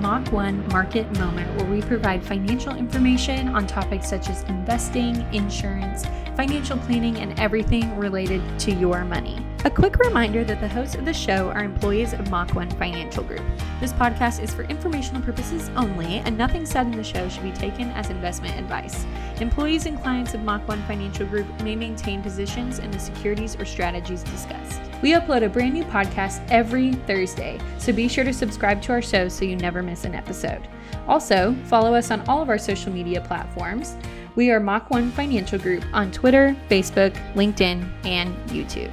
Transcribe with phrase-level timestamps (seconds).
[0.00, 6.04] Mach 1 Market Moment, where we provide financial information on topics such as investing, insurance,
[6.36, 9.44] financial planning, and everything related to your money.
[9.64, 13.24] A quick reminder that the hosts of the show are employees of Mach 1 Financial
[13.24, 13.42] Group.
[13.80, 17.50] This podcast is for informational purposes only, and nothing said in the show should be
[17.50, 19.04] taken as investment advice.
[19.40, 23.64] Employees and clients of Mach 1 Financial Group may maintain positions in the securities or
[23.64, 24.87] strategies discussed.
[25.00, 29.02] We upload a brand new podcast every Thursday, so be sure to subscribe to our
[29.02, 30.66] show so you never miss an episode.
[31.06, 33.96] Also, follow us on all of our social media platforms.
[34.34, 38.92] We are Mach 1 Financial Group on Twitter, Facebook, LinkedIn, and YouTube.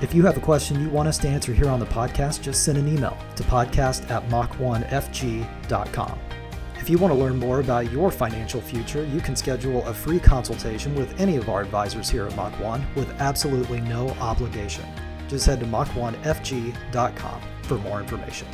[0.00, 2.64] If you have a question you want us to answer here on the podcast, just
[2.64, 6.18] send an email to podcast at mach1fg.com.
[6.80, 10.18] If you want to learn more about your financial future, you can schedule a free
[10.18, 14.86] consultation with any of our advisors here at Mach 1 with absolutely no obligation.
[15.28, 18.48] Just head to mach1fg.com for more information.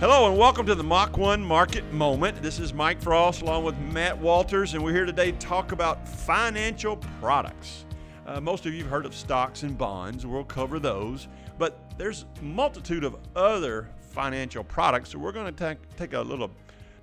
[0.00, 2.40] Hello and welcome to the Mach 1 Market Moment.
[2.40, 6.08] This is Mike Frost along with Matt Walters, and we're here today to talk about
[6.08, 7.84] financial products.
[8.26, 10.24] Uh, most of you have heard of stocks and bonds.
[10.24, 15.10] We'll cover those, but there's a multitude of other financial products.
[15.10, 16.50] So we're going to take a little,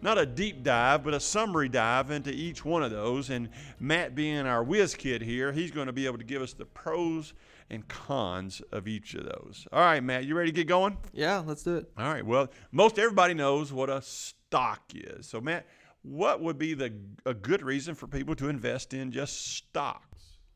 [0.02, 3.30] not a deep dive, but a summary dive into each one of those.
[3.30, 6.54] And Matt, being our whiz kid here, he's going to be able to give us
[6.54, 7.34] the pros
[7.70, 9.68] and cons of each of those.
[9.72, 10.98] All right, Matt, you ready to get going?
[11.14, 11.92] Yeah, let's do it.
[11.98, 12.26] All right.
[12.26, 15.28] Well, most everybody knows what a stock is.
[15.28, 15.68] So, Matt,
[16.02, 16.94] what would be the
[17.26, 20.06] a good reason for people to invest in just stocks?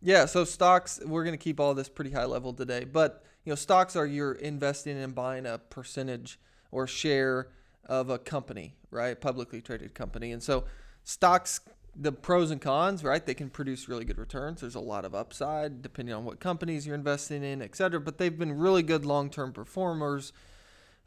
[0.01, 3.51] Yeah, so stocks, we're going to keep all this pretty high level today, but you
[3.51, 6.39] know, stocks are you're investing in buying a percentage
[6.71, 7.49] or share
[7.85, 9.19] of a company, right?
[9.19, 10.31] Publicly traded company.
[10.31, 10.65] And so
[11.03, 11.59] stocks
[11.95, 13.23] the pros and cons, right?
[13.23, 14.61] They can produce really good returns.
[14.61, 17.99] There's a lot of upside depending on what companies you're investing in, et cetera.
[17.99, 20.33] But they've been really good long-term performers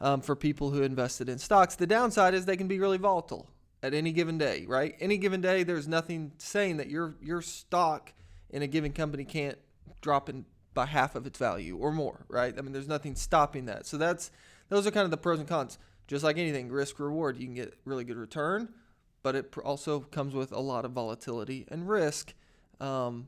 [0.01, 1.75] um, for people who invested in stocks.
[1.75, 3.49] The downside is they can be really volatile
[3.83, 4.95] at any given day, right?
[5.01, 8.13] Any given day, there's nothing saying that your your stock
[8.51, 9.59] in a given company can't
[10.03, 10.45] drop in
[10.77, 12.55] by half of its value or more, right?
[12.57, 13.87] I mean, there's nothing stopping that.
[13.87, 14.31] So that's
[14.69, 15.79] those are kind of the pros and cons.
[16.07, 18.69] Just like anything, risk reward, you can get really good return,
[19.25, 22.35] but it also comes with a lot of volatility and risk.
[22.79, 23.27] Um,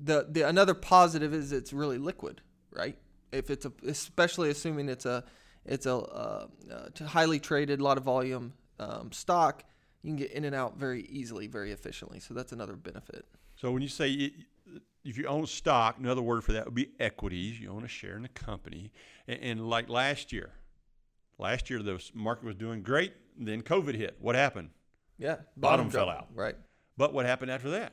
[0.00, 2.40] the the another positive is it's really liquid,
[2.72, 2.96] right?
[3.30, 5.22] If it's a, especially assuming it's a
[5.64, 9.62] it's a uh, uh, highly traded, a lot of volume um, stock,
[10.02, 12.18] you can get in and out very easily, very efficiently.
[12.18, 13.26] So that's another benefit.
[13.56, 14.32] So when you say
[15.04, 17.60] if you own stock, another word for that would be equities.
[17.60, 18.92] You own a share in the company,
[19.26, 20.50] and, and like last year,
[21.38, 23.14] last year the market was doing great.
[23.38, 24.16] Then COVID hit.
[24.20, 24.70] What happened?
[25.18, 26.28] Yeah, bottom, bottom fell out.
[26.34, 26.56] Right.
[26.96, 27.92] But what happened after that?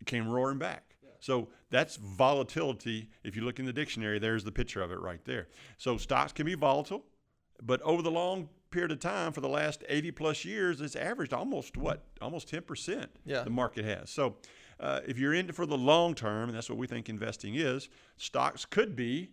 [0.00, 0.96] It came roaring back.
[1.02, 1.10] Yeah.
[1.20, 3.10] So that's volatility.
[3.24, 5.48] If you look in the dictionary, there's the picture of it right there.
[5.78, 7.04] So stocks can be volatile,
[7.62, 11.32] but over the long period of time for the last 80 plus years, it's averaged
[11.32, 12.04] almost what?
[12.20, 13.06] Almost 10%.
[13.24, 13.42] Yeah.
[13.42, 14.10] The market has.
[14.10, 14.36] So
[14.80, 17.54] uh, if you're in it for the long term, and that's what we think investing
[17.54, 19.30] is, stocks could be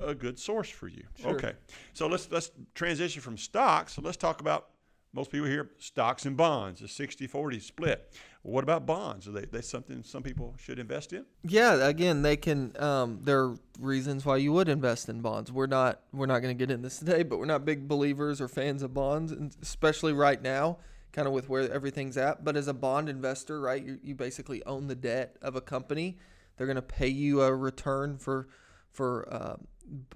[0.00, 1.04] a good source for you.
[1.20, 1.32] Sure.
[1.32, 1.52] Okay,
[1.92, 3.94] so let's let's transition from stocks.
[3.94, 4.68] So let's talk about
[5.12, 8.12] most people here stocks and bonds, a 60-40 split.
[8.42, 9.28] What about bonds?
[9.28, 11.24] Are they, they something some people should invest in?
[11.44, 12.74] Yeah, again, they can.
[12.78, 15.50] Um, there are reasons why you would invest in bonds.
[15.50, 18.40] We're not we're not going to get in this today, but we're not big believers
[18.40, 20.78] or fans of bonds, and especially right now
[21.14, 22.44] kind of with where everything's at.
[22.44, 26.18] But as a bond investor, right, you, you basically own the debt of a company.
[26.56, 28.48] They're going to pay you a return for
[28.90, 29.56] for uh,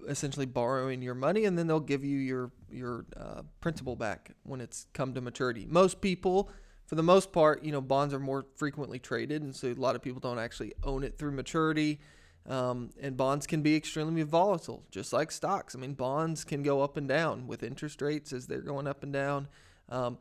[0.09, 4.61] essentially borrowing your money, and then they'll give you your your uh, principal back when
[4.61, 5.67] it's come to maturity.
[5.69, 6.51] Most people,
[6.87, 9.95] for the most part, you know, bonds are more frequently traded, and so a lot
[9.95, 12.01] of people don't actually own it through maturity.
[12.49, 15.77] Um, and bonds can be extremely volatile, just like stocks.
[15.77, 19.03] I mean, bonds can go up and down with interest rates as they're going up
[19.03, 19.49] and down.
[19.91, 20.17] Um,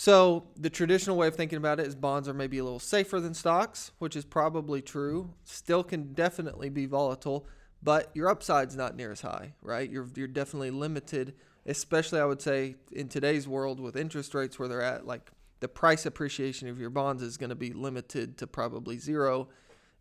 [0.00, 3.20] so the traditional way of thinking about it is bonds are maybe a little safer
[3.20, 5.34] than stocks, which is probably true.
[5.44, 7.46] Still can definitely be volatile,
[7.82, 9.90] but your upside's not near as high, right?
[9.90, 11.34] You're you're definitely limited,
[11.66, 15.68] especially I would say in today's world with interest rates where they're at, like the
[15.68, 19.48] price appreciation of your bonds is going to be limited to probably zero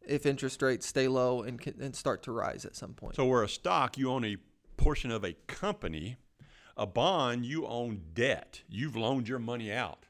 [0.08, 3.18] if interest rates stay low and and start to rise at some point.
[3.18, 4.38] So where a stock you own a
[4.78, 6.16] portion of a company
[6.80, 8.62] a bond, you own debt.
[8.70, 10.06] You've loaned your money out.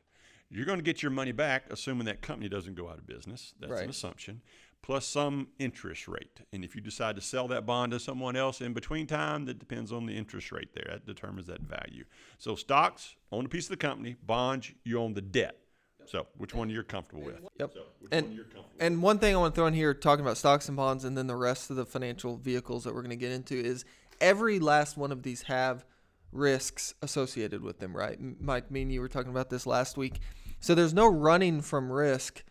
[0.51, 3.54] You're going to get your money back, assuming that company doesn't go out of business.
[3.60, 3.83] That's right.
[3.83, 4.42] an assumption.
[4.81, 6.42] Plus some interest rate.
[6.54, 9.60] And if you decide to sell that bond to someone else in between time, that
[9.60, 10.86] depends on the interest rate there.
[10.89, 12.06] That determines that value.
[12.38, 14.16] So stocks, own a piece of the company.
[14.24, 15.57] Bonds, you own the debt.
[16.06, 17.39] So, which one you're comfortable with?
[17.60, 17.71] Yep.
[17.74, 17.81] So,
[18.12, 20.75] and, one and one thing I want to throw in here, talking about stocks and
[20.75, 23.54] bonds, and then the rest of the financial vehicles that we're going to get into
[23.54, 23.86] is
[24.19, 25.86] every last one of these have
[26.31, 28.18] risks associated with them, right?
[28.40, 30.20] Mike, me and you were talking about this last week.
[30.60, 32.44] So there's no running from risk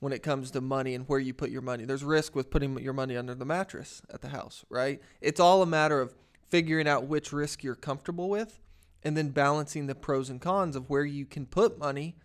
[0.00, 1.84] when it comes to money and where you put your money.
[1.84, 5.00] There's risk with putting your money under the mattress at the house, right?
[5.20, 6.14] It's all a matter of
[6.48, 8.60] figuring out which risk you're comfortable with
[9.02, 12.16] and then balancing the pros and cons of where you can put money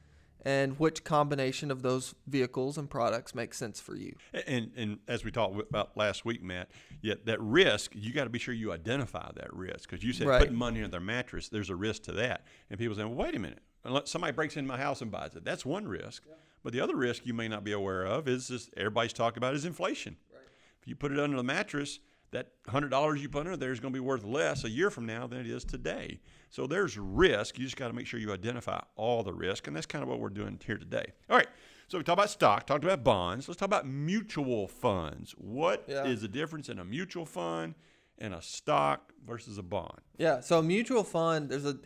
[0.44, 4.15] and which combination of those vehicles and products makes sense for you.
[4.47, 6.69] And, and as we talked about last week, Matt,
[7.01, 10.27] yeah, that risk you got to be sure you identify that risk because you said
[10.27, 10.39] right.
[10.39, 13.36] putting money in their mattress, there's a risk to that, and people say, well, wait
[13.36, 16.24] a minute, unless somebody breaks into my house and buys it, that's one risk.
[16.27, 16.36] Yeah.
[16.63, 19.56] But the other risk you may not be aware of is this everybody's talking about
[19.56, 20.18] is inflation.
[20.31, 20.41] Right.
[20.81, 22.00] If you put it under the mattress,
[22.31, 24.89] that hundred dollars you put under there is going to be worth less a year
[24.89, 26.19] from now than it is today.
[26.49, 27.57] So there's risk.
[27.57, 30.09] You just got to make sure you identify all the risk, and that's kind of
[30.09, 31.11] what we're doing here today.
[31.29, 31.47] All right.
[31.87, 33.47] So we talked about stock, talked about bonds.
[33.47, 35.33] Let's talk about mutual funds.
[35.37, 36.05] What yeah.
[36.05, 37.73] is the difference in a mutual fund
[38.19, 40.01] and a stock versus a bond?
[40.17, 40.39] Yeah.
[40.41, 41.79] So a mutual fund, there's a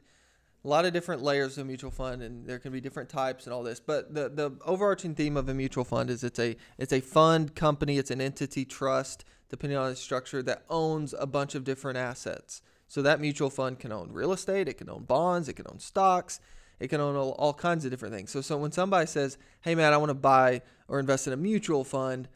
[0.65, 3.53] a lot of different layers of mutual fund and there can be different types and
[3.53, 6.93] all this but the, the overarching theme of a mutual fund is it's a it's
[6.93, 11.53] a fund company it's an entity trust depending on its structure that owns a bunch
[11.53, 15.47] of different assets so that mutual fund can own real estate it can own bonds
[15.47, 16.39] it can own stocks
[16.79, 19.75] it can own all, all kinds of different things so so when somebody says hey
[19.75, 22.27] man i want to buy or invest in a mutual fund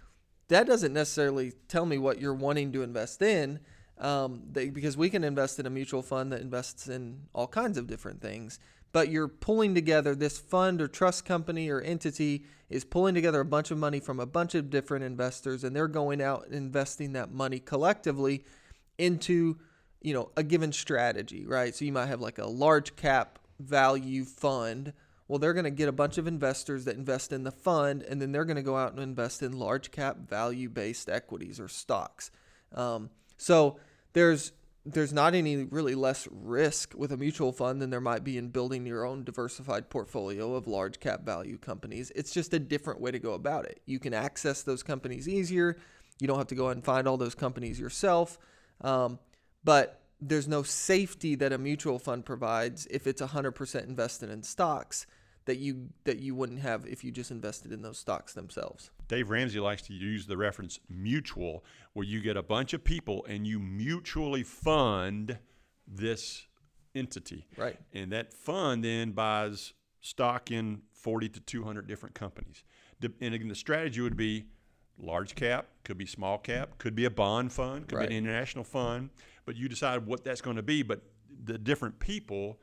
[0.48, 3.60] that doesn't necessarily tell me what you're wanting to invest in
[4.00, 7.80] um, they, because we can invest in a mutual fund that invests in all kinds
[7.80, 8.60] of different things.
[8.98, 13.46] But you're pulling together this fund or trust company or entity is pulling together a
[13.46, 17.14] bunch of money from a bunch of different investors, and they're going out and investing
[17.14, 18.44] that money collectively
[18.98, 19.60] into
[20.02, 21.76] you know a given strategy, right?
[21.76, 24.94] So you might have like a large cap value fund.
[25.28, 28.20] Well, they're going to get a bunch of investors that invest in the fund, and
[28.20, 31.68] then they're going to go out and invest in large cap value based equities or
[31.68, 32.32] stocks.
[32.74, 33.78] Um, so
[34.14, 34.54] there's
[34.94, 38.48] there's not any really less risk with a mutual fund than there might be in
[38.48, 42.12] building your own diversified portfolio of large cap value companies.
[42.16, 43.81] It's just a different way to go about it.
[43.86, 45.78] You can access those companies easier.
[46.19, 48.39] You don't have to go and find all those companies yourself.
[48.81, 49.19] Um,
[49.63, 55.06] but there's no safety that a mutual fund provides if it's 100% invested in stocks
[55.48, 58.92] that you that you wouldn't have if you just invested in those stocks themselves.
[59.08, 61.64] Dave Ramsey likes to use the reference mutual,
[61.94, 65.40] where you get a bunch of people and you mutually fund
[65.88, 66.46] this
[66.94, 67.48] entity.
[67.56, 67.78] Right.
[67.94, 72.64] And that fund then buys stock in 40 to 200 different companies.
[73.02, 74.48] And again, the strategy would be
[75.00, 78.10] large cap, could be small cap, could be a bond fund, could right.
[78.10, 79.12] be an international fund,
[79.46, 80.84] but you decide what that's going to be.
[80.84, 81.04] But
[81.44, 82.60] the different people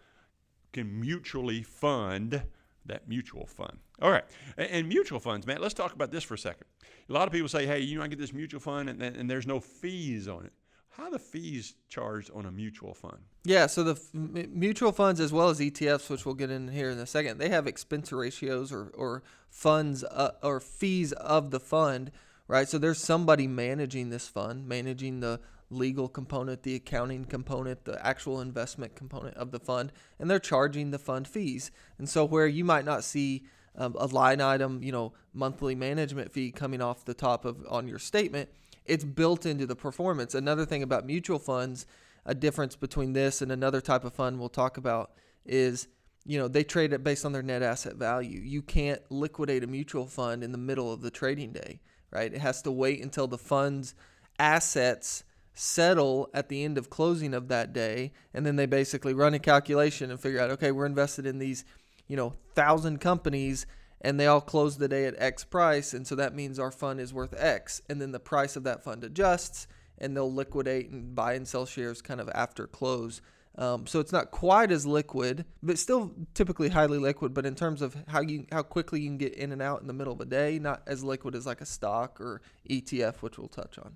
[0.72, 2.42] can mutually fund
[2.86, 3.78] that mutual fund.
[4.00, 4.24] All right.
[4.56, 6.66] And, mutual funds, man, let's talk about this for a second.
[7.08, 9.30] A lot of people say, hey, you know, I get this mutual fund and, and
[9.30, 10.52] there's no fees on it.
[10.96, 13.18] How the fees charged on a mutual fund?
[13.42, 16.90] Yeah, so the f- mutual funds, as well as ETFs, which we'll get in here
[16.90, 21.58] in a second, they have expense ratios or, or funds uh, or fees of the
[21.58, 22.12] fund,
[22.46, 22.68] right?
[22.68, 25.40] So there's somebody managing this fund, managing the
[25.70, 30.90] legal component, the accounting component, the actual investment component of the fund, and they're charging
[30.90, 31.70] the fund fees.
[31.98, 33.44] And so where you might not see
[33.76, 37.88] um, a line item, you know, monthly management fee coming off the top of on
[37.88, 38.48] your statement,
[38.84, 40.34] it's built into the performance.
[40.34, 41.86] Another thing about mutual funds,
[42.24, 45.12] a difference between this and another type of fund we'll talk about
[45.44, 45.88] is
[46.26, 48.40] you know they trade it based on their net asset value.
[48.40, 51.80] You can't liquidate a mutual fund in the middle of the trading day,
[52.10, 52.32] right?
[52.32, 53.94] It has to wait until the fund's
[54.38, 59.34] assets settle at the end of closing of that day and then they basically run
[59.34, 61.64] a calculation and figure out okay we're invested in these
[62.08, 63.64] you know thousand companies
[64.00, 67.00] and they all close the day at x price and so that means our fund
[67.00, 69.68] is worth x and then the price of that fund adjusts
[69.98, 73.20] and they'll liquidate and buy and sell shares kind of after close.
[73.56, 77.82] Um, so it's not quite as liquid but still typically highly liquid but in terms
[77.82, 80.20] of how you how quickly you can get in and out in the middle of
[80.20, 83.94] a day not as liquid as like a stock or etf which we'll touch on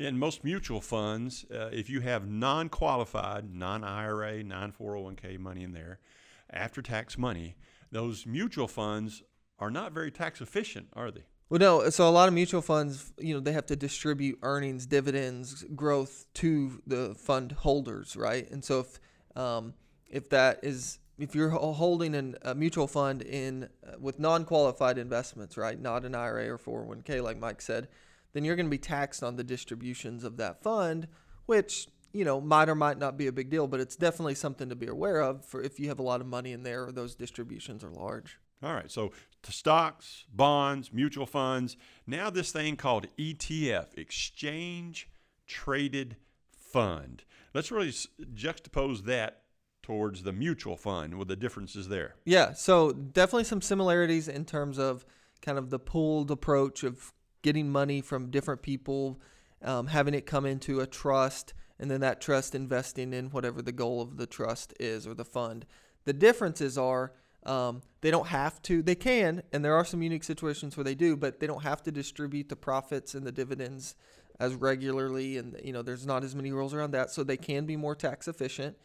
[0.00, 5.62] in most mutual funds, uh, if you have non qualified, non IRA, non 401k money
[5.62, 6.00] in there,
[6.48, 7.54] after tax money,
[7.92, 9.22] those mutual funds
[9.58, 11.24] are not very tax efficient, are they?
[11.50, 11.90] Well, no.
[11.90, 16.26] So a lot of mutual funds, you know, they have to distribute earnings, dividends, growth
[16.34, 18.50] to the fund holders, right?
[18.50, 19.00] And so if
[19.36, 19.74] um,
[20.08, 25.58] if that is if you're holding an, a mutual fund in uh, with non-qualified investments,
[25.58, 27.88] right, not an IRA or 401k, like Mike said,
[28.32, 31.08] then you're going to be taxed on the distributions of that fund,
[31.46, 34.68] which you know might or might not be a big deal, but it's definitely something
[34.68, 36.92] to be aware of for if you have a lot of money in there or
[36.92, 38.38] those distributions are large.
[38.62, 39.12] All right, so
[39.48, 41.76] stocks, bonds, mutual funds.
[42.06, 45.08] Now this thing called ETF, exchange
[45.46, 46.16] traded
[46.52, 47.24] fund.
[47.54, 49.42] Let's really juxtapose that
[49.82, 52.14] towards the mutual fund with the differences there.
[52.24, 55.04] Yeah, so definitely some similarities in terms of
[55.42, 59.20] kind of the pooled approach of getting money from different people,
[59.62, 63.72] um, having it come into a trust, and then that trust investing in whatever the
[63.72, 65.64] goal of the trust is or the fund.
[66.04, 67.12] The differences are
[67.44, 70.94] um, they don't have to, they can, and there are some unique situations where they
[70.94, 73.94] do, but they don't have to distribute the profits and the dividends
[74.38, 77.66] as regularly, and you know there's not as many rules around that, so they can
[77.66, 78.76] be more tax efficient,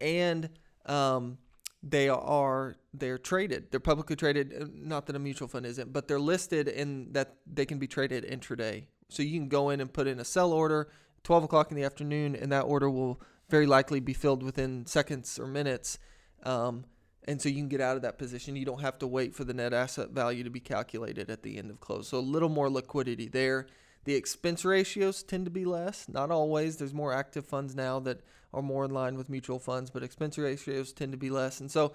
[0.00, 0.50] and
[0.86, 1.38] um,
[1.86, 3.70] they are they're traded.
[3.70, 4.54] They're publicly traded.
[4.58, 7.86] Uh, not that a mutual fund isn't, but they're listed in that they can be
[7.86, 8.84] traded intraday.
[9.10, 10.90] So you can go in and put in a sell order,
[11.24, 15.38] 12 o'clock in the afternoon, and that order will very likely be filled within seconds
[15.38, 15.98] or minutes.
[16.44, 16.86] Um,
[17.26, 18.56] and so you can get out of that position.
[18.56, 21.58] You don't have to wait for the net asset value to be calculated at the
[21.58, 22.08] end of close.
[22.08, 23.66] So a little more liquidity there.
[24.04, 26.76] The expense ratios tend to be less, not always.
[26.76, 28.20] There's more active funds now that
[28.54, 31.60] are more in line with mutual funds, but expense ratios tend to be less.
[31.60, 31.92] And so,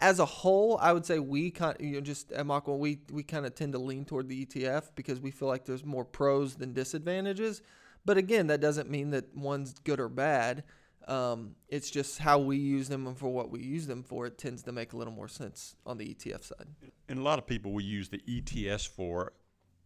[0.00, 2.78] as a whole, I would say we kind of, you know just at Mach 1
[2.78, 5.84] we we kind of tend to lean toward the ETF because we feel like there's
[5.84, 7.62] more pros than disadvantages.
[8.04, 10.64] But again, that doesn't mean that one's good or bad.
[11.06, 14.26] Um, it's just how we use them and for what we use them for.
[14.26, 16.66] It tends to make a little more sense on the ETF side.
[17.08, 19.32] And a lot of people we use the ETFs for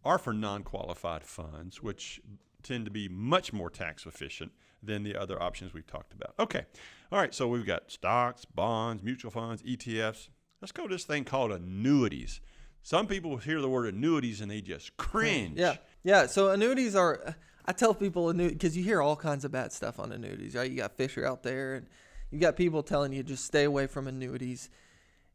[0.05, 2.21] are for non-qualified funds, which
[2.63, 4.53] tend to be much more tax efficient
[4.85, 6.35] than the other options we've talked about.
[6.39, 6.65] Okay.
[7.13, 7.35] All right.
[7.35, 10.29] So we've got stocks, bonds, mutual funds, ETFs.
[10.61, 12.41] Let's go to this thing called annuities.
[12.83, 15.59] Some people hear the word annuities and they just cringe.
[15.59, 15.77] Yeah.
[16.03, 16.27] Yeah.
[16.27, 19.99] So annuities are, I tell people, annuities because you hear all kinds of bad stuff
[19.99, 20.71] on annuities, right?
[20.71, 21.87] You got Fisher out there and
[22.31, 24.69] you got people telling you just stay away from annuities.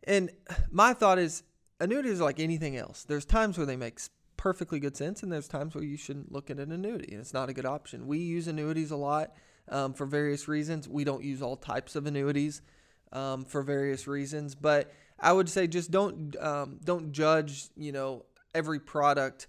[0.03, 0.31] And
[0.71, 1.43] my thought is
[1.79, 3.03] annuities are like anything else.
[3.03, 3.99] There's times where they make
[4.39, 7.33] perfectly good sense, and there's times where you shouldn't look at an annuity, and it's
[7.33, 8.07] not a good option.
[8.07, 9.35] We use annuities a lot
[9.67, 10.87] um, for various reasons.
[10.87, 12.61] We don't use all types of annuities
[13.11, 18.23] um, for various reasons, but I would say just don't um, don't judge you know
[18.55, 19.47] every product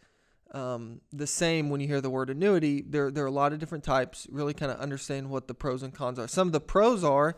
[0.52, 2.82] um, the same when you hear the word annuity.
[2.82, 4.26] There there are a lot of different types.
[4.28, 6.26] Really kind of understand what the pros and cons are.
[6.26, 7.36] Some of the pros are,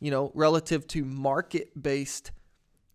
[0.00, 2.30] you know, relative to market based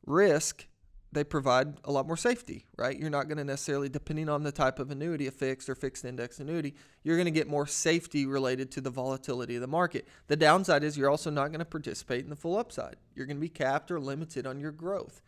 [0.08, 0.66] risk
[1.12, 2.98] they provide a lot more safety, right?
[2.98, 6.06] You're not going to necessarily, depending on the type of annuity, a fixed or fixed
[6.06, 10.08] index annuity, you're going to get more safety related to the volatility of the market.
[10.28, 12.98] The downside is you're also not going to participate in the full upside.
[13.16, 15.22] You're going to be capped or limited on your growth.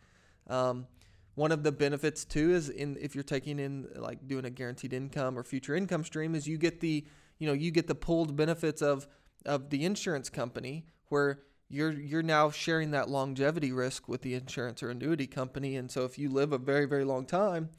[0.48, 0.86] Um,
[1.34, 4.92] one of the benefits too is in if you're taking in like doing a guaranteed
[4.92, 7.06] income or future income stream is you get the
[7.38, 9.08] you know you get the pulled benefits of
[9.46, 11.40] of the insurance company where
[11.72, 15.76] you're you're now sharing that longevity risk with the insurance or annuity company.
[15.76, 17.70] And so if you live a very very long time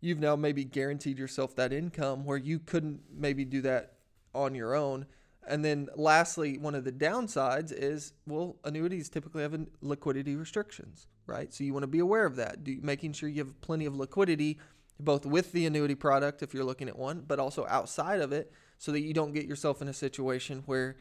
[0.00, 3.94] you've now maybe guaranteed yourself that income where you couldn't maybe do that
[4.34, 5.06] on your own.
[5.48, 11.52] And then lastly one of the downsides is well annuities typically have liquidity restrictions right?
[11.52, 13.96] So you want to be aware of that do, making sure you have plenty of
[13.96, 14.58] liquidity
[14.98, 18.52] both with the annuity product if you're looking at one but also outside of it
[18.78, 20.96] so that you don't get yourself in a situation where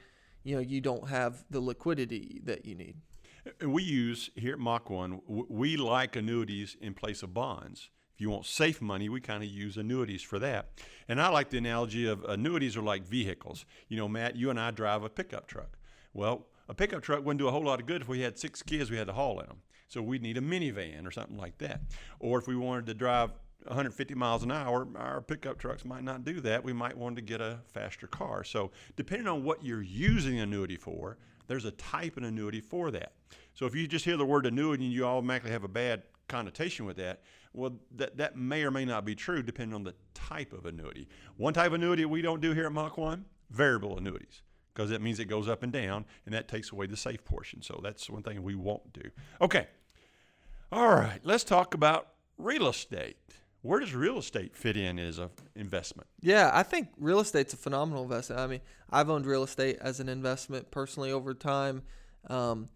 [0.45, 2.95] you know you don't have the liquidity that you need.
[3.61, 7.89] We use here at Mach One, we like annuities in place of bonds.
[8.13, 10.69] If you want safe money, we kind of use annuities for that.
[11.09, 13.65] And I like the analogy of annuities are like vehicles.
[13.89, 15.77] You know, Matt, you and I drive a pickup truck.
[16.13, 18.63] Well, a pickup truck wouldn't do a whole lot of good if we had six
[18.63, 19.57] kids we had to haul in them.
[19.89, 21.81] So we'd need a minivan or something like that.
[22.19, 23.31] Or if we wanted to drive
[23.65, 26.63] 150 miles an hour, our pickup trucks might not do that.
[26.63, 28.43] We might want to get a faster car.
[28.43, 31.17] So, depending on what you're using annuity for,
[31.48, 33.13] there's a type of annuity for that.
[33.53, 36.86] So, if you just hear the word annuity and you automatically have a bad connotation
[36.86, 37.22] with that,
[37.53, 41.07] well, that, that may or may not be true depending on the type of annuity.
[41.38, 44.41] One type of annuity we don't do here at Mach 1 variable annuities
[44.74, 47.62] because that means it goes up and down and that takes away the safe portion.
[47.62, 49.10] So, that's one thing we won't do.
[49.41, 49.67] Okay.
[50.72, 53.17] All right, let's talk about real estate
[53.65, 56.07] where does real estate fit in as an investment?
[56.22, 58.39] Yeah, I think real estate's a phenomenal investment.
[58.39, 61.81] I mean, I've owned real estate as an investment personally over time.
[62.29, 62.69] Um,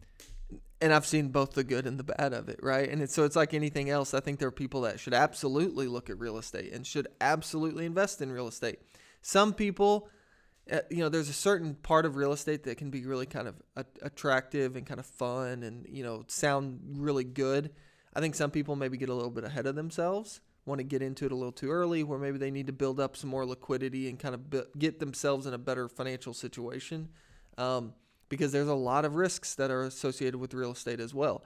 [0.81, 2.89] and I've seen both the good and the bad of it, right?
[2.89, 4.15] And it's, so it's like anything else.
[4.15, 7.86] I think there are people that should absolutely look at real estate and should absolutely
[7.86, 8.79] invest in real estate.
[9.22, 10.10] Some people,
[10.72, 13.48] uh, you know, there's a certain part of real estate that can be really kind
[13.48, 13.55] of
[14.01, 17.69] attractive and kind of fun and, you know, sound really good.
[18.15, 21.01] I think some people maybe get a little bit ahead of themselves want to get
[21.01, 23.46] into it a little too early, where maybe they need to build up some more
[23.46, 27.10] liquidity and kind of get themselves in a better financial situation.
[27.58, 27.94] Um,
[28.30, 31.44] because there's a lot of risks that are associated with real estate as well.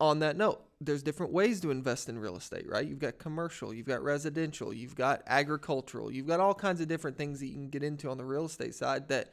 [0.00, 2.84] On that note, there's different ways to invest in real estate, right?
[2.84, 7.16] You've got commercial, you've got residential, you've got agricultural, you've got all kinds of different
[7.16, 9.32] things that you can get into on the real estate side that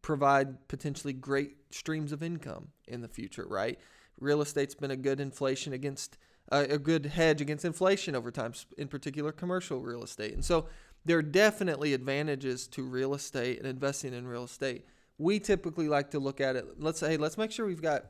[0.00, 3.78] provide potentially great streams of income in the future, right?
[4.18, 6.16] Real estate's been a good inflation against
[6.52, 10.34] a good hedge against inflation over time, in particular commercial real estate.
[10.34, 10.66] And so
[11.04, 14.84] there are definitely advantages to real estate and investing in real estate.
[15.18, 16.64] We typically like to look at it.
[16.78, 18.06] Let's say, hey, let's make sure we've got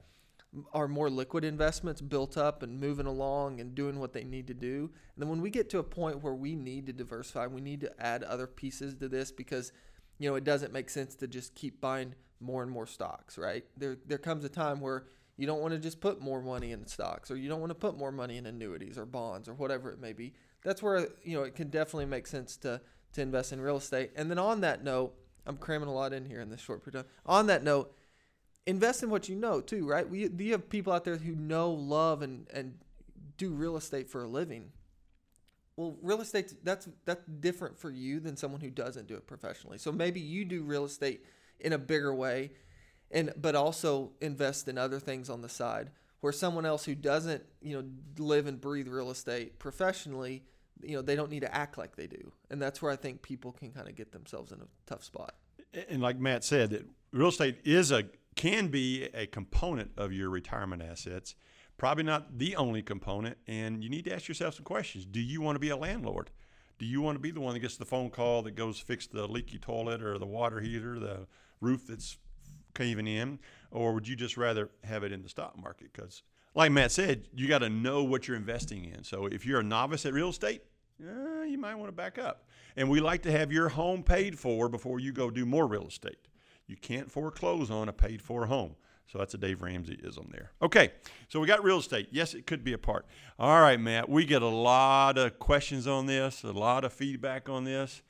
[0.72, 4.54] our more liquid investments built up and moving along and doing what they need to
[4.54, 4.90] do.
[5.14, 7.80] And then when we get to a point where we need to diversify, we need
[7.82, 9.72] to add other pieces to this because
[10.18, 13.64] you know it doesn't make sense to just keep buying more and more stocks, right?
[13.76, 15.04] There there comes a time where
[15.36, 17.74] you don't want to just put more money in stocks or you don't want to
[17.74, 20.32] put more money in annuities or bonds or whatever it may be.
[20.64, 22.80] That's where you know it can definitely make sense to
[23.12, 24.10] to invest in real estate.
[24.16, 25.14] And then on that note,
[25.46, 27.06] I'm cramming a lot in here in this short period.
[27.24, 27.94] On that note,
[28.66, 30.08] invest in what you know too, right?
[30.08, 32.78] We do you have people out there who know, love, and and
[33.36, 34.72] do real estate for a living.
[35.76, 39.78] Well, real estate that's that's different for you than someone who doesn't do it professionally.
[39.78, 41.24] So maybe you do real estate
[41.60, 42.52] in a bigger way,
[43.10, 45.90] and but also invest in other things on the side.
[46.20, 47.84] Where someone else who doesn't, you know,
[48.18, 50.42] live and breathe real estate professionally,
[50.82, 53.22] you know, they don't need to act like they do, and that's where I think
[53.22, 55.34] people can kind of get themselves in a tough spot.
[55.88, 58.04] And like Matt said, that real estate is a
[58.36, 61.34] can be a component of your retirement assets.
[61.78, 63.38] Probably not the only component.
[63.46, 65.04] And you need to ask yourself some questions.
[65.04, 66.30] Do you want to be a landlord?
[66.78, 69.06] Do you want to be the one that gets the phone call that goes fix
[69.06, 71.26] the leaky toilet or the water heater, the
[71.60, 72.18] roof that's
[72.76, 73.38] caving in?
[73.70, 75.92] Or would you just rather have it in the stock market?
[75.92, 76.22] Because,
[76.54, 79.02] like Matt said, you got to know what you're investing in.
[79.04, 80.62] So if you're a novice at real estate,
[81.02, 82.48] uh, you might want to back up.
[82.76, 85.88] And we like to have your home paid for before you go do more real
[85.88, 86.28] estate.
[86.66, 88.76] You can't foreclose on a paid for home.
[89.06, 90.50] So that's a Dave Ramsey ism there.
[90.60, 90.90] Okay,
[91.28, 92.08] so we got real estate.
[92.10, 93.06] Yes, it could be a part.
[93.38, 97.48] All right, Matt, we get a lot of questions on this, a lot of feedback
[97.48, 98.02] on this.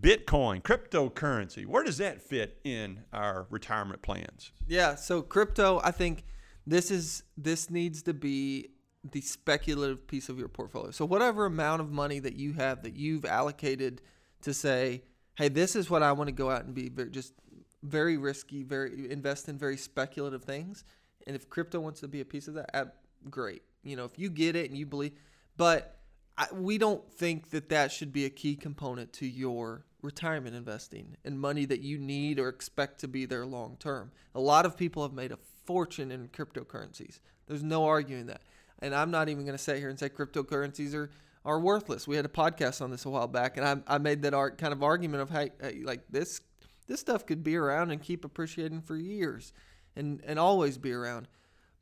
[0.00, 4.52] Bitcoin, cryptocurrency, where does that fit in our retirement plans?
[4.66, 6.24] Yeah, so crypto, I think
[6.66, 8.68] this is this needs to be
[9.10, 10.90] the speculative piece of your portfolio.
[10.90, 14.02] So whatever amount of money that you have that you've allocated
[14.42, 15.02] to say,
[15.36, 17.32] hey, this is what I want to go out and be very, just
[17.82, 20.84] very risky, very invest in very speculative things.
[21.26, 22.84] And if crypto wants to be a piece of that, uh,
[23.30, 23.62] great.
[23.82, 25.12] You know, if you get it and you believe,
[25.56, 25.98] but
[26.36, 31.16] I, we don't think that that should be a key component to your retirement investing
[31.24, 34.12] and money that you need or expect to be there long term.
[34.34, 37.20] A lot of people have made a fortune in cryptocurrencies.
[37.46, 38.42] There's no arguing that.
[38.80, 41.10] And I'm not even going to sit here and say cryptocurrencies are
[41.44, 42.06] are worthless.
[42.06, 44.58] We had a podcast on this a while back, and I, I made that art,
[44.58, 46.40] kind of argument of hey, hey, like this
[46.88, 49.52] this stuff could be around and keep appreciating for years
[49.94, 51.28] and, and always be around.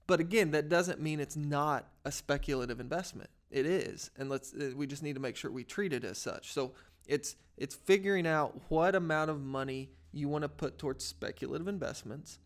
[0.07, 3.31] But again, that doesn't mean it's not a speculative investment.
[3.50, 4.11] It is.
[4.16, 6.52] And let's uh, we just need to make sure we treat it as such.
[6.52, 6.72] So
[7.06, 12.38] it's it's figuring out what amount of money you want to put towards speculative investments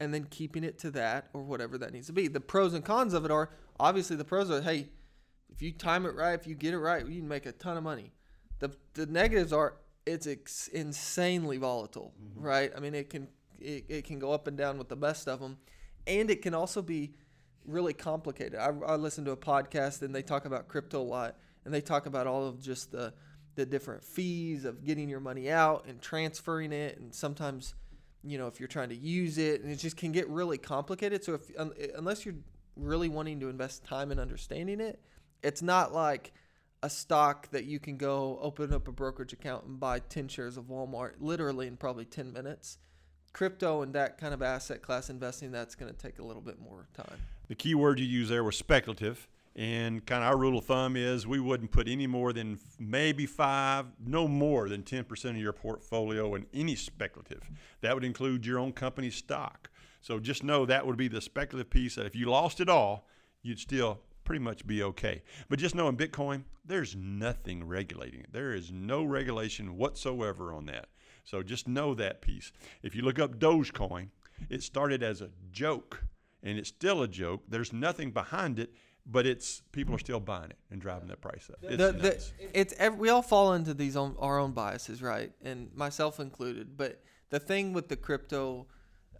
[0.00, 2.28] and then keeping it to that or whatever that needs to be.
[2.28, 4.88] The pros and cons of it are obviously the pros are hey,
[5.52, 7.76] if you time it right, if you get it right, you can make a ton
[7.76, 8.12] of money.
[8.58, 12.44] The the negatives are it's ex- insanely volatile, mm-hmm.
[12.44, 12.72] right?
[12.76, 15.40] I mean, it can it, it can go up and down with the best of
[15.40, 15.58] them,
[16.06, 17.14] and it can also be
[17.64, 18.56] really complicated.
[18.56, 21.80] I, I listen to a podcast and they talk about crypto a lot, and they
[21.80, 23.14] talk about all of just the
[23.54, 27.74] the different fees of getting your money out and transferring it, and sometimes,
[28.22, 31.24] you know, if you're trying to use it, and it just can get really complicated.
[31.24, 32.36] So if eh, unless you're
[32.76, 35.00] really wanting to invest time in understanding it,
[35.42, 36.32] it's not like
[36.82, 40.56] a stock that you can go open up a brokerage account and buy 10 shares
[40.56, 42.78] of Walmart literally in probably 10 minutes.
[43.32, 46.60] Crypto and that kind of asset class investing, that's going to take a little bit
[46.60, 47.18] more time.
[47.48, 49.28] The key word you use there was speculative.
[49.56, 53.24] And kind of our rule of thumb is we wouldn't put any more than maybe
[53.24, 57.48] five, no more than 10% of your portfolio in any speculative.
[57.80, 59.70] That would include your own company stock.
[60.00, 63.06] So just know that would be the speculative piece that if you lost it all,
[63.42, 65.22] you'd still pretty much be okay.
[65.48, 68.32] But just know in Bitcoin, there's nothing regulating it.
[68.32, 70.88] There is no regulation whatsoever on that.
[71.24, 72.52] So just know that piece.
[72.82, 74.08] If you look up Dogecoin,
[74.50, 76.04] it started as a joke
[76.42, 77.42] and it's still a joke.
[77.48, 78.74] There's nothing behind it,
[79.06, 81.58] but it's people are still buying it and driving that price up.
[81.62, 85.32] It's, the, the, it's we all fall into these own, our own biases, right?
[85.42, 86.76] And myself included.
[86.76, 88.66] But the thing with the crypto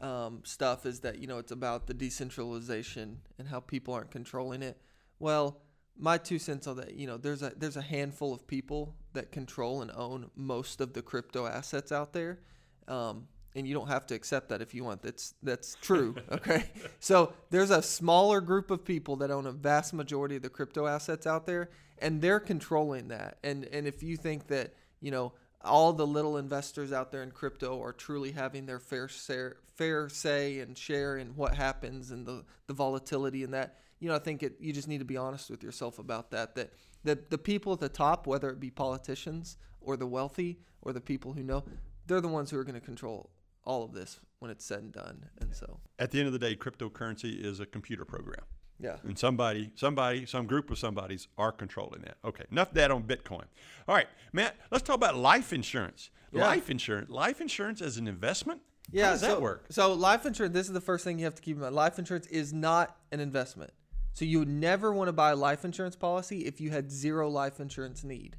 [0.01, 4.63] um, stuff is that you know it's about the decentralization and how people aren't controlling
[4.63, 4.81] it.
[5.19, 5.61] Well,
[5.97, 9.33] my two cents on that, you know, there's a there's a handful of people that
[9.33, 12.41] control and own most of the crypto assets out there.
[12.89, 15.03] Um, and you don't have to accept that if you want.
[15.03, 16.15] That's that's true.
[16.31, 16.65] Okay.
[17.01, 20.87] so there's a smaller group of people that own a vast majority of the crypto
[20.87, 23.39] assets out there, and they're controlling that.
[23.43, 25.33] And and if you think that you know
[25.65, 30.09] all the little investors out there in crypto are truly having their fair share, fair
[30.09, 33.79] say and share in what happens and the, the volatility and that.
[33.99, 36.55] You know, I think it, you just need to be honest with yourself about that.
[36.55, 40.93] That the, the people at the top, whether it be politicians or the wealthy or
[40.93, 41.65] the people who know,
[42.07, 43.31] they're the ones who are going to control
[43.65, 45.27] all of this when it's said and done.
[45.41, 48.45] And so, At the end of the day, cryptocurrency is a computer program.
[48.79, 48.97] yeah.
[49.05, 52.17] And somebody, somebody, some group of somebody's are controlling that.
[52.25, 53.45] Okay, enough of that on Bitcoin.
[53.89, 56.11] All right, Matt, let's talk about life insurance.
[56.33, 56.43] Yeah.
[56.47, 57.11] Life insurance.
[57.11, 58.61] Life insurance as an investment?
[58.91, 59.65] Yeah, How does so, that work?
[59.71, 60.53] So life insurance.
[60.53, 61.75] This is the first thing you have to keep in mind.
[61.75, 63.71] Life insurance is not an investment.
[64.13, 67.31] So you would never want to buy a life insurance policy if you had zero
[67.31, 68.37] life insurance need.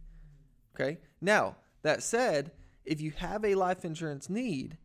[0.76, 1.00] Okay.
[1.20, 2.52] Now that said,
[2.84, 4.78] if you have a life insurance need,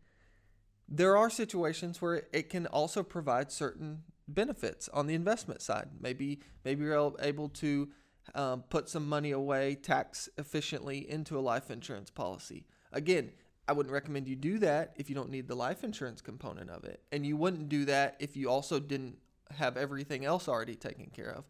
[0.91, 5.89] there are situations where it can also provide certain benefits on the investment side.
[6.01, 7.89] Maybe maybe you're able to
[8.35, 12.67] um, put some money away tax efficiently into a life insurance policy.
[12.93, 13.31] Again,
[13.69, 16.85] I wouldn't recommend you do that if you don't need the life insurance component of
[16.85, 19.17] it, and you wouldn't do that if you also didn't
[19.57, 21.45] have everything else already taken care of.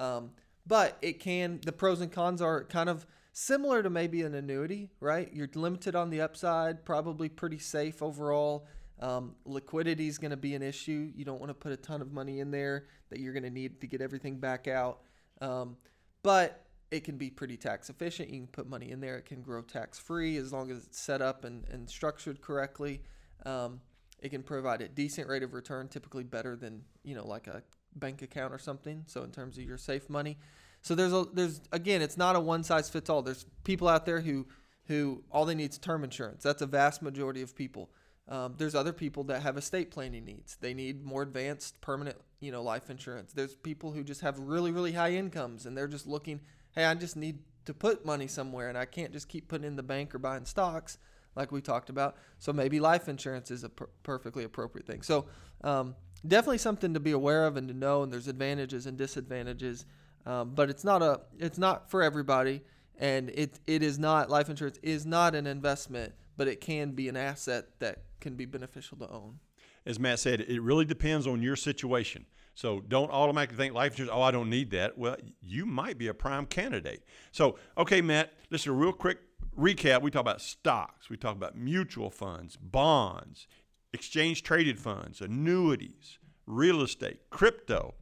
[0.00, 0.30] Um,
[0.66, 1.60] but it can.
[1.64, 5.30] The pros and cons are kind of similar to maybe an annuity, right?
[5.32, 8.66] You're limited on the upside, probably pretty safe overall.
[9.00, 11.10] Um, liquidity is going to be an issue.
[11.14, 13.50] You don't want to put a ton of money in there that you're going to
[13.50, 15.00] need to get everything back out.
[15.40, 15.76] Um,
[16.22, 18.30] but it can be pretty tax efficient.
[18.30, 19.16] You can put money in there.
[19.16, 23.02] It can grow tax free as long as it's set up and, and structured correctly.
[23.44, 23.80] Um,
[24.20, 27.62] it can provide a decent rate of return, typically better than you know like a
[27.94, 29.04] bank account or something.
[29.06, 30.38] So in terms of your safe money,
[30.82, 33.22] so there's a there's again, it's not a one size fits all.
[33.22, 34.46] There's people out there who
[34.86, 36.42] who all they need is term insurance.
[36.42, 37.90] That's a vast majority of people.
[38.28, 40.56] Um, there's other people that have estate planning needs.
[40.60, 43.32] They need more advanced permanent, you know, life insurance.
[43.32, 46.40] There's people who just have really, really high incomes and they're just looking,
[46.72, 49.76] hey, I just need to put money somewhere and I can't just keep putting in
[49.76, 50.98] the bank or buying stocks
[51.38, 52.16] like we talked about.
[52.38, 55.02] So maybe life insurance is a per- perfectly appropriate thing.
[55.02, 55.26] So
[55.64, 55.94] um,
[56.26, 58.02] definitely something to be aware of and to know.
[58.02, 59.86] And there's advantages and disadvantages,
[60.26, 62.62] um, but it's not a it's not for everybody.
[62.98, 67.08] And it it is not life insurance is not an investment, but it can be
[67.08, 69.40] an asset that can be beneficial to own.
[69.84, 72.24] As Matt said, it really depends on your situation.
[72.54, 74.96] So don't automatically think life insurance, oh, I don't need that.
[74.96, 77.04] Well, you might be a prime candidate.
[77.32, 79.18] So, okay, Matt, let's a real quick
[79.58, 80.00] recap.
[80.02, 83.48] We talk about stocks, we talk about mutual funds, bonds,
[83.92, 87.94] exchange traded funds, annuities, real estate, crypto.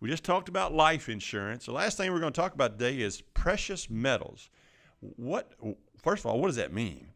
[0.00, 1.66] We just talked about life insurance.
[1.66, 4.50] The last thing we're going to talk about today is precious metals.
[5.00, 5.52] What,
[6.02, 7.08] first of all, what does that mean?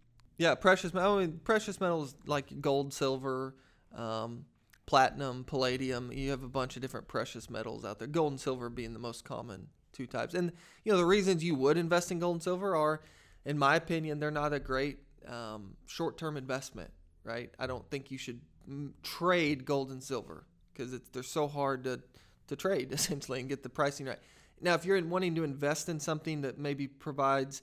[0.42, 0.92] Yeah, precious.
[0.92, 3.54] I mean, precious metals like gold, silver,
[3.94, 4.44] um,
[4.86, 6.10] platinum, palladium.
[6.10, 8.08] You have a bunch of different precious metals out there.
[8.08, 10.34] Gold and silver being the most common two types.
[10.34, 10.50] And
[10.82, 13.02] you know the reasons you would invest in gold and silver are,
[13.44, 16.90] in my opinion, they're not a great um, short-term investment.
[17.22, 17.54] Right?
[17.60, 22.00] I don't think you should mm, trade gold and silver because they're so hard to
[22.48, 24.18] to trade essentially and get the pricing right.
[24.60, 27.62] Now, if you're wanting to invest in something that maybe provides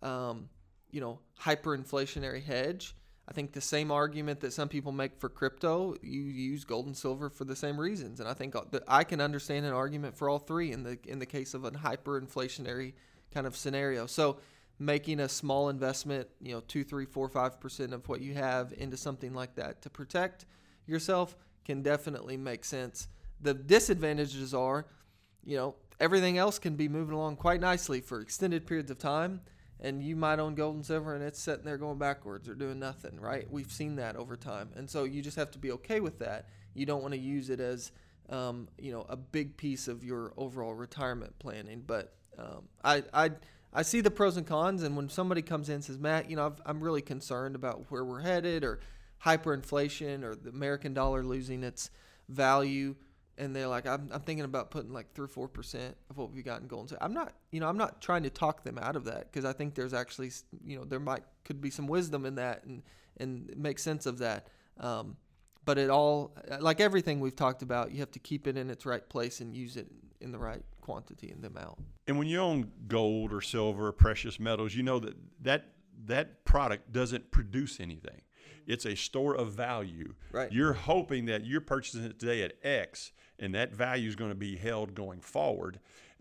[0.00, 0.48] um,
[0.92, 2.94] you know, hyperinflationary hedge.
[3.28, 6.96] I think the same argument that some people make for crypto, you use gold and
[6.96, 10.16] silver for the same reasons, and I think uh, that I can understand an argument
[10.16, 12.94] for all three in the in the case of a hyperinflationary
[13.32, 14.06] kind of scenario.
[14.06, 14.38] So,
[14.80, 18.74] making a small investment, you know, two, three, four, five percent of what you have
[18.76, 20.46] into something like that to protect
[20.86, 23.06] yourself can definitely make sense.
[23.40, 24.86] The disadvantages are,
[25.44, 29.40] you know, everything else can be moving along quite nicely for extended periods of time
[29.80, 32.78] and you might own gold and silver and it's sitting there going backwards or doing
[32.78, 33.50] nothing, right?
[33.50, 34.70] We've seen that over time.
[34.76, 36.48] And so you just have to be okay with that.
[36.74, 37.90] You don't want to use it as,
[38.28, 41.82] um, you know, a big piece of your overall retirement planning.
[41.86, 43.30] But um, I, I,
[43.72, 44.82] I see the pros and cons.
[44.82, 47.90] And when somebody comes in and says, Matt, you know, I've, I'm really concerned about
[47.90, 48.80] where we're headed or
[49.24, 51.90] hyperinflation or the American dollar losing its
[52.28, 52.96] value
[53.40, 56.30] and they're like, I'm, I'm thinking about putting like three or four percent of what
[56.30, 56.90] we got in gold.
[56.90, 59.44] So I'm not, you know, I'm not trying to talk them out of that because
[59.44, 60.30] I think there's actually,
[60.64, 62.82] you know, there might could be some wisdom in that and
[63.16, 64.48] and make sense of that.
[64.78, 65.16] Um,
[65.64, 68.86] but it all, like everything we've talked about, you have to keep it in its
[68.86, 69.88] right place and use it
[70.20, 71.78] in the right quantity and the amount.
[72.06, 75.72] And when you own gold or silver, or precious metals, you know that that
[76.06, 78.22] that product doesn't produce anything.
[78.66, 80.14] It's a store of value.
[80.32, 80.52] Right.
[80.52, 84.36] You're hoping that you're purchasing it today at X, and that value is going to
[84.36, 85.80] be held going forward,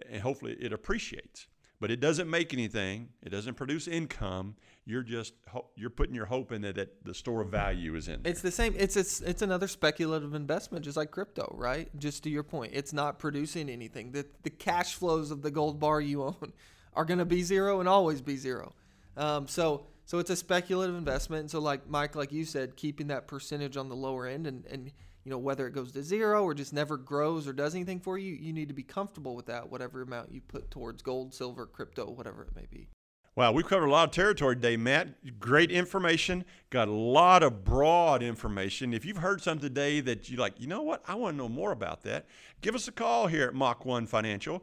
[0.09, 1.47] and hopefully it appreciates.
[1.81, 3.09] But it doesn't make anything.
[3.23, 4.55] It doesn't produce income.
[4.85, 5.33] You're just
[5.75, 8.23] you're putting your hope in that, that the store of value is in.
[8.23, 8.31] There.
[8.31, 8.73] It's the same.
[8.77, 11.87] It's it's it's another speculative investment, just like crypto, right?
[11.97, 14.11] Just to your point, it's not producing anything.
[14.11, 16.53] The the cash flows of the gold bar you own
[16.93, 18.73] are going to be zero and always be zero.
[19.15, 21.41] Um, so So it's a speculative investment.
[21.41, 24.65] And so, like Mike, like you said, keeping that percentage on the lower end, and
[24.65, 24.91] and
[25.23, 28.17] you know whether it goes to zero or just never grows or does anything for
[28.17, 29.69] you, you need to be comfortable with that.
[29.69, 32.89] Whatever amount you put towards gold, silver, crypto, whatever it may be.
[33.35, 35.39] Wow, we've covered a lot of territory today, Matt.
[35.39, 36.43] Great information.
[36.71, 38.93] Got a lot of broad information.
[38.93, 41.47] If you've heard something today that you like, you know what, I want to know
[41.47, 42.25] more about that,
[42.59, 44.61] give us a call here at Mach 1 Financial.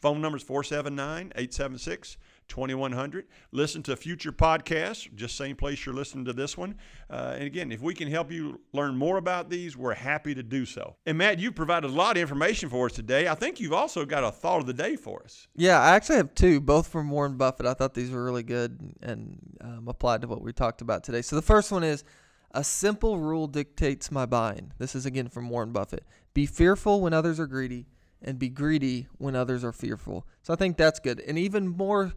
[0.00, 2.16] Phone number is 479 876
[2.48, 3.26] 2100.
[3.52, 6.76] Listen to future podcasts, just same place you're listening to this one.
[7.10, 10.42] Uh, and again, if we can help you learn more about these, we're happy to
[10.42, 10.96] do so.
[11.06, 13.28] And Matt, you provided a lot of information for us today.
[13.28, 15.48] I think you've also got a thought of the day for us.
[15.54, 17.66] Yeah, I actually have two, both from Warren Buffett.
[17.66, 21.22] I thought these were really good and um, applied to what we talked about today.
[21.22, 22.04] So the first one is
[22.52, 24.72] a simple rule dictates my buying.
[24.78, 26.04] This is again from Warren Buffett.
[26.34, 27.86] Be fearful when others are greedy,
[28.22, 30.26] and be greedy when others are fearful.
[30.42, 31.20] So I think that's good.
[31.20, 32.12] And even more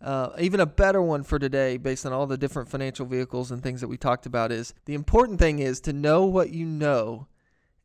[0.00, 3.62] uh, even a better one for today, based on all the different financial vehicles and
[3.62, 7.26] things that we talked about, is the important thing is to know what you know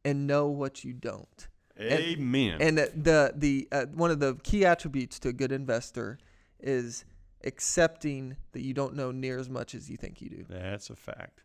[0.05, 1.47] and know what you don't.
[1.79, 2.57] Amen.
[2.61, 6.19] And, and the the uh, one of the key attributes to a good investor
[6.59, 7.03] is
[7.43, 10.45] accepting that you don't know near as much as you think you do.
[10.47, 11.43] That's a fact.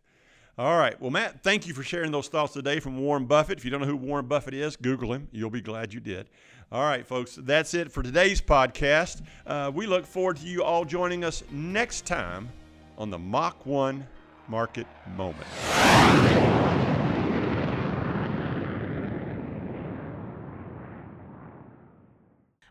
[0.59, 0.99] All right.
[0.99, 3.57] Well, Matt, thank you for sharing those thoughts today from Warren Buffett.
[3.57, 5.29] If you don't know who Warren Buffett is, Google him.
[5.31, 6.27] You'll be glad you did.
[6.69, 9.21] All right, folks, that's it for today's podcast.
[9.47, 12.49] Uh, we look forward to you all joining us next time
[12.97, 14.05] on the Mach 1
[14.49, 15.47] Market Moment.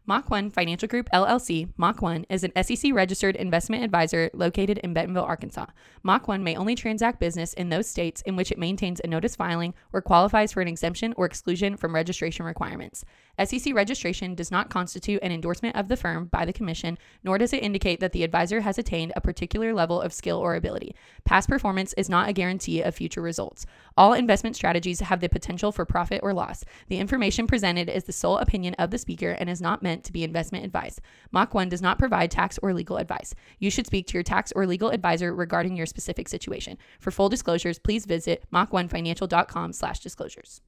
[0.09, 4.95] Mach 1 Financial Group LLC, Mach 1, is an SEC registered investment advisor located in
[4.95, 5.67] Bentonville, Arkansas.
[6.03, 9.37] Mach 1 may only transact business in those states in which it maintains a notice
[9.37, 13.05] filing or qualifies for an exemption or exclusion from registration requirements.
[13.45, 17.53] SEC registration does not constitute an endorsement of the firm by the Commission, nor does
[17.53, 20.95] it indicate that the advisor has attained a particular level of skill or ability.
[21.25, 23.67] Past performance is not a guarantee of future results.
[23.97, 26.65] All investment strategies have the potential for profit or loss.
[26.89, 30.13] The information presented is the sole opinion of the speaker and is not meant to
[30.13, 31.01] be investment advice.
[31.33, 33.35] Mach 1 does not provide tax or legal advice.
[33.59, 36.79] You should speak to your tax or legal advisor regarding your specific situation.
[37.01, 40.61] For full disclosures, please visit mach1financial.com slash disclosures.